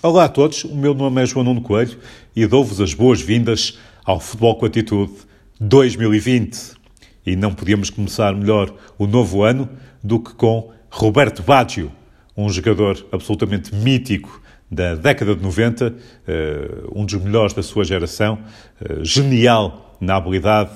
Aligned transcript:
Olá 0.00 0.26
a 0.26 0.28
todos, 0.28 0.62
o 0.62 0.76
meu 0.76 0.94
nome 0.94 1.20
é 1.20 1.26
João 1.26 1.44
Nuno 1.44 1.60
Coelho 1.60 1.98
e 2.36 2.46
dou-vos 2.46 2.80
as 2.80 2.94
boas-vindas 2.94 3.76
ao 4.04 4.20
Futebol 4.20 4.54
com 4.54 4.64
Atitude 4.64 5.12
2020. 5.60 6.74
E 7.26 7.34
não 7.34 7.52
podíamos 7.52 7.90
começar 7.90 8.32
melhor 8.32 8.72
o 8.96 9.08
novo 9.08 9.42
ano 9.42 9.68
do 10.00 10.20
que 10.20 10.32
com 10.34 10.70
Roberto 10.88 11.42
Baggio, 11.42 11.90
um 12.36 12.48
jogador 12.48 13.04
absolutamente 13.10 13.74
mítico 13.74 14.40
da 14.70 14.94
década 14.94 15.34
de 15.34 15.42
90, 15.42 15.92
eh, 16.28 16.68
um 16.94 17.04
dos 17.04 17.20
melhores 17.20 17.52
da 17.52 17.62
sua 17.64 17.82
geração, 17.82 18.38
eh, 18.80 19.00
genial 19.02 19.96
na 20.00 20.14
habilidade, 20.14 20.70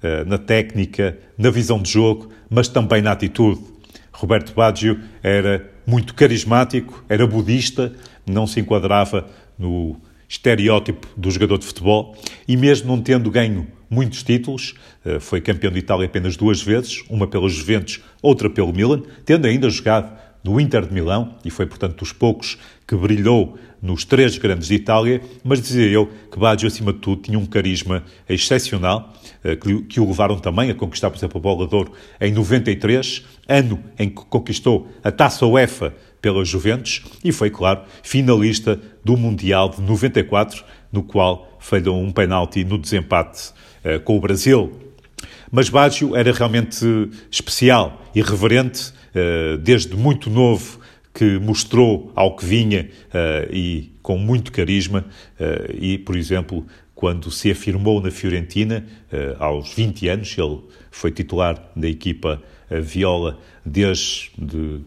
eh, 0.00 0.22
na 0.24 0.38
técnica, 0.38 1.18
na 1.36 1.50
visão 1.50 1.82
de 1.82 1.90
jogo, 1.90 2.28
mas 2.48 2.68
também 2.68 3.02
na 3.02 3.10
atitude. 3.10 3.60
Roberto 4.12 4.54
Baggio 4.54 5.00
era 5.20 5.68
muito 5.88 6.12
carismático, 6.12 7.02
era 7.08 7.26
budista, 7.26 7.94
não 8.26 8.46
se 8.46 8.60
enquadrava 8.60 9.26
no 9.58 9.96
estereótipo 10.28 11.08
do 11.16 11.30
jogador 11.30 11.56
de 11.56 11.64
futebol 11.64 12.14
e 12.46 12.58
mesmo 12.58 12.94
não 12.94 13.02
tendo 13.02 13.30
ganho 13.30 13.66
muitos 13.88 14.22
títulos, 14.22 14.74
eh, 15.02 15.18
foi 15.18 15.40
campeão 15.40 15.72
de 15.72 15.78
Itália 15.78 16.04
apenas 16.04 16.36
duas 16.36 16.60
vezes, 16.60 17.02
uma 17.08 17.26
pela 17.26 17.48
Juventus, 17.48 18.02
outra 18.20 18.50
pelo 18.50 18.70
Milan, 18.70 19.00
tendo 19.24 19.46
ainda 19.46 19.70
jogado 19.70 20.14
no 20.42 20.60
Inter 20.60 20.86
de 20.86 20.92
Milão 20.92 21.34
e 21.44 21.50
foi, 21.50 21.66
portanto, 21.66 21.98
dos 21.98 22.12
poucos 22.12 22.58
que 22.86 22.96
brilhou 22.96 23.58
nos 23.80 24.04
três 24.04 24.36
grandes 24.38 24.68
de 24.68 24.74
Itália, 24.74 25.20
mas 25.44 25.60
dizia 25.60 25.86
eu 25.86 26.10
que 26.30 26.38
Baggio, 26.38 26.66
acima 26.66 26.92
de 26.92 26.98
tudo, 26.98 27.22
tinha 27.22 27.38
um 27.38 27.46
carisma 27.46 28.02
excepcional, 28.28 29.12
eh, 29.44 29.56
que 29.56 30.00
o 30.00 30.06
levaram 30.06 30.38
também 30.38 30.70
a 30.70 30.74
conquistar, 30.74 31.10
por 31.10 31.16
exemplo, 31.16 31.38
a 31.38 31.40
Bola 31.40 31.66
de 31.66 31.74
Ouro 31.74 31.92
em 32.20 32.32
93, 32.32 33.24
ano 33.48 33.82
em 33.98 34.08
que 34.08 34.24
conquistou 34.24 34.88
a 35.02 35.10
Taça 35.10 35.46
UEFA 35.46 35.94
pela 36.20 36.44
Juventus 36.44 37.02
e 37.22 37.30
foi, 37.30 37.50
claro, 37.50 37.82
finalista 38.02 38.80
do 39.04 39.16
Mundial 39.16 39.70
de 39.70 39.80
94, 39.80 40.64
no 40.92 41.02
qual 41.02 41.56
falhou 41.60 42.00
um 42.00 42.10
penalti 42.10 42.64
no 42.64 42.78
desempate 42.78 43.50
uh, 43.84 44.00
com 44.00 44.16
o 44.16 44.20
Brasil. 44.20 44.72
Mas 45.50 45.68
Baggio 45.68 46.14
era 46.16 46.32
realmente 46.32 46.84
especial, 47.30 48.02
irreverente, 48.14 48.92
uh, 49.14 49.58
desde 49.58 49.96
muito 49.96 50.30
novo, 50.30 50.78
que 51.14 51.38
mostrou 51.38 52.12
ao 52.14 52.36
que 52.36 52.44
vinha 52.44 52.88
uh, 53.08 53.52
e 53.52 53.92
com 54.02 54.16
muito 54.16 54.52
carisma. 54.52 55.04
e, 55.78 55.98
por 55.98 56.16
exemplo, 56.16 56.64
quando 56.94 57.30
se 57.30 57.50
afirmou 57.50 58.00
na 58.00 58.10
Fiorentina, 58.10 58.86
aos 59.38 59.74
20 59.74 60.08
anos, 60.08 60.34
ele 60.38 60.60
foi 60.90 61.12
titular 61.12 61.62
da 61.76 61.86
equipa 61.86 62.42
Viola 62.70 63.38
desde 63.66 64.30
de 64.38 64.80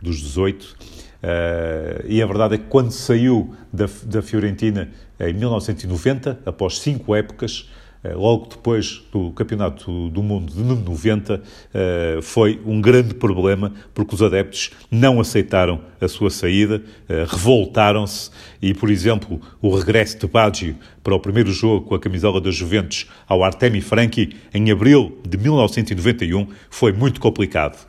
dos 0.00 0.20
18. 0.20 0.64
Uh, 0.64 0.76
eh, 1.22 2.04
e 2.06 2.22
a 2.22 2.26
verdade 2.26 2.54
é 2.54 2.58
que 2.58 2.66
quando 2.66 2.92
saiu 2.92 3.54
da, 3.72 4.22
Fiorentina 4.22 4.90
em 5.18 5.32
1990, 5.34 6.40
após 6.46 6.78
cinco 6.78 7.14
épocas, 7.14 7.68
eh, 7.68 7.77
logo 8.14 8.46
depois 8.46 9.02
do 9.12 9.32
Campeonato 9.32 10.08
do 10.08 10.22
Mundo 10.22 10.52
de 10.52 10.62
90, 10.62 11.42
eh, 11.74 12.18
foi 12.22 12.60
um 12.64 12.80
grande 12.80 13.14
problema 13.14 13.72
porque 13.92 14.14
os 14.14 14.22
adeptos 14.22 14.70
não 14.90 15.20
aceitaram 15.20 15.80
a 16.00 16.06
sua 16.06 16.30
saída, 16.30 16.82
eh, 17.08 17.26
revoltaram-se 17.28 18.30
e, 18.62 18.72
por 18.72 18.90
exemplo, 18.90 19.40
o 19.60 19.74
regresso 19.74 20.18
de 20.18 20.26
Baggio 20.26 20.76
para 21.02 21.14
o 21.14 21.20
primeiro 21.20 21.50
jogo 21.52 21.86
com 21.86 21.94
a 21.94 21.98
camisola 21.98 22.40
das 22.40 22.54
Juventus 22.54 23.06
ao 23.26 23.42
Artemi 23.42 23.80
Franchi 23.80 24.36
em 24.54 24.70
abril 24.70 25.18
de 25.28 25.36
1991 25.36 26.46
foi 26.70 26.92
muito 26.92 27.20
complicado. 27.20 27.86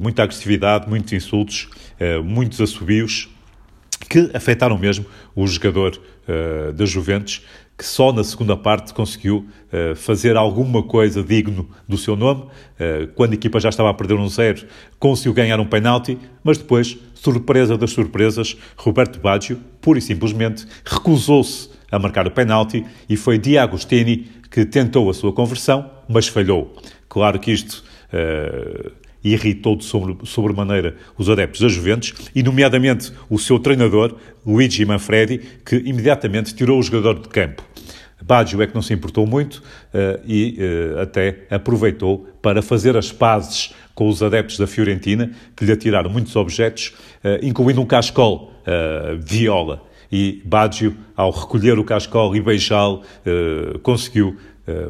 Muita 0.00 0.24
agressividade, 0.24 0.88
muitos 0.88 1.12
insultos, 1.12 1.68
muitos 2.24 2.60
assobios 2.60 3.28
que 4.08 4.30
afetaram 4.34 4.78
mesmo 4.78 5.04
o 5.34 5.46
jogador 5.46 6.00
da 6.74 6.84
Juventus, 6.84 7.42
que 7.78 7.84
só 7.84 8.12
na 8.12 8.24
segunda 8.24 8.56
parte 8.56 8.92
conseguiu 8.92 9.46
uh, 9.72 9.94
fazer 9.94 10.36
alguma 10.36 10.82
coisa 10.82 11.22
digno 11.22 11.70
do 11.88 11.96
seu 11.96 12.16
nome. 12.16 12.42
Uh, 12.42 13.06
quando 13.14 13.30
a 13.30 13.34
equipa 13.36 13.60
já 13.60 13.68
estava 13.68 13.88
a 13.88 13.94
perder 13.94 14.14
um 14.14 14.28
zero, 14.28 14.66
conseguiu 14.98 15.32
ganhar 15.32 15.60
um 15.60 15.64
penalti, 15.64 16.18
mas 16.42 16.58
depois, 16.58 16.98
surpresa 17.14 17.78
das 17.78 17.92
surpresas, 17.92 18.56
Roberto 18.76 19.20
Baggio, 19.20 19.60
pura 19.80 20.00
e 20.00 20.02
simplesmente, 20.02 20.66
recusou-se 20.84 21.70
a 21.90 22.00
marcar 22.00 22.26
o 22.26 22.32
penalti 22.32 22.84
e 23.08 23.16
foi 23.16 23.38
Di 23.38 23.56
Agostini 23.56 24.26
que 24.50 24.64
tentou 24.66 25.08
a 25.08 25.14
sua 25.14 25.32
conversão, 25.32 25.88
mas 26.08 26.26
falhou. 26.26 26.76
Claro 27.08 27.38
que 27.38 27.52
isto... 27.52 27.84
Uh, 28.12 29.07
irritou 29.22 29.76
de 29.76 29.84
sobre, 29.84 30.16
sobremaneira 30.24 30.96
os 31.16 31.28
adeptos 31.28 31.60
da 31.60 31.68
Juventus 31.68 32.14
e, 32.34 32.42
nomeadamente, 32.42 33.12
o 33.28 33.38
seu 33.38 33.58
treinador, 33.58 34.14
Luigi 34.46 34.84
Manfredi, 34.84 35.40
que 35.64 35.76
imediatamente 35.76 36.54
tirou 36.54 36.78
o 36.78 36.82
jogador 36.82 37.20
de 37.20 37.28
campo. 37.28 37.62
Baggio 38.22 38.60
é 38.60 38.66
que 38.66 38.74
não 38.74 38.82
se 38.82 38.92
importou 38.92 39.26
muito 39.26 39.56
uh, 39.56 40.20
e 40.26 40.58
uh, 40.58 41.00
até 41.00 41.46
aproveitou 41.50 42.28
para 42.42 42.60
fazer 42.60 42.96
as 42.96 43.12
pazes 43.12 43.72
com 43.94 44.08
os 44.08 44.22
adeptos 44.22 44.58
da 44.58 44.66
Fiorentina, 44.66 45.30
que 45.56 45.64
lhe 45.64 45.72
atiraram 45.72 46.10
muitos 46.10 46.34
objetos, 46.36 46.94
uh, 47.24 47.42
incluindo 47.42 47.80
um 47.80 47.86
cascol 47.86 48.52
viola. 49.20 49.82
E 50.12 50.42
Baggio, 50.44 50.94
ao 51.16 51.30
recolher 51.30 51.78
o 51.78 51.84
cascol 51.84 52.36
e 52.36 52.40
beijá-lo, 52.40 53.00
conseguiu 53.82 54.36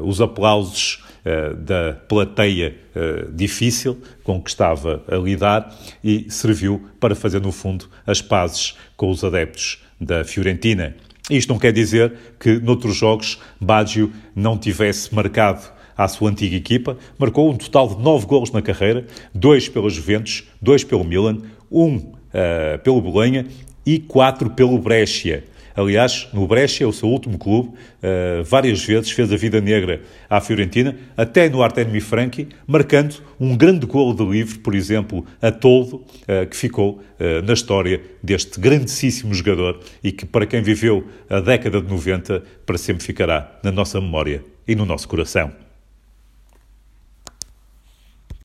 os 0.03 0.21
aplausos 0.21 1.03
eh, 1.25 1.53
da 1.53 1.93
plateia 2.09 2.77
eh, 2.95 3.27
difícil 3.35 4.01
com 4.23 4.41
que 4.41 4.49
estava 4.49 5.03
a 5.07 5.17
lidar 5.17 5.77
e 6.03 6.27
serviu 6.31 6.89
para 6.99 7.15
fazer, 7.15 7.41
no 7.41 7.53
fundo, 7.53 7.87
as 8.07 8.23
pazes 8.23 8.77
com 8.97 9.11
os 9.11 9.23
adeptos 9.23 9.83
da 10.01 10.25
Fiorentina. 10.25 10.97
Isto 11.29 11.53
não 11.53 11.59
quer 11.59 11.73
dizer 11.73 12.15
que, 12.41 12.59
noutros 12.61 12.97
jogos, 12.97 13.39
Baggio 13.61 14.11
não 14.35 14.57
tivesse 14.57 15.15
marcado 15.15 15.71
à 15.95 16.09
sua 16.09 16.31
antiga 16.31 16.57
equipa. 16.57 16.97
Marcou 17.19 17.51
um 17.51 17.57
total 17.59 17.95
de 17.95 18.03
nove 18.03 18.25
golos 18.25 18.51
na 18.53 18.63
carreira, 18.63 19.07
dois 19.35 19.69
pela 19.69 19.91
Juventus, 19.91 20.45
dois 20.63 20.83
pelo 20.83 21.05
Milan, 21.05 21.43
um 21.71 21.97
uh, 21.97 22.79
pelo 22.83 23.03
Bolonha 23.03 23.45
e 23.85 23.99
quatro 23.99 24.49
pelo 24.49 24.79
Brescia. 24.79 25.45
Aliás, 25.79 26.29
no 26.33 26.45
Brescia, 26.45 26.89
o 26.89 26.93
seu 26.93 27.09
último 27.09 27.39
clube, 27.39 27.69
uh, 27.69 28.43
várias 28.43 28.85
vezes 28.85 29.13
fez 29.13 29.33
a 29.33 29.37
vida 29.37 29.61
negra 29.61 30.03
à 30.29 30.41
Fiorentina, 30.41 30.97
até 31.17 31.49
no 31.49 31.63
Artemio 31.63 32.03
Franchi, 32.03 32.49
marcando 32.67 33.15
um 33.39 33.57
grande 33.57 33.87
golo 33.87 34.13
de 34.13 34.25
livre, 34.25 34.59
por 34.59 34.75
exemplo, 34.75 35.25
a 35.41 35.53
Toldo, 35.53 35.99
uh, 35.99 36.45
que 36.51 36.57
ficou 36.57 36.95
uh, 37.21 37.47
na 37.47 37.53
história 37.53 38.01
deste 38.21 38.59
grandíssimo 38.59 39.33
jogador 39.33 39.79
e 40.03 40.11
que, 40.11 40.27
para 40.27 40.47
quem 40.47 40.63
viveu 40.63 41.07
a 41.31 41.39
década 41.39 41.81
de 41.81 41.89
90, 41.89 42.43
para 42.67 42.77
sempre 42.77 43.05
ficará 43.05 43.61
na 43.63 43.71
nossa 43.71 44.01
memória 44.01 44.43
e 44.67 44.75
no 44.75 44.85
nosso 44.85 45.07
coração. 45.07 45.68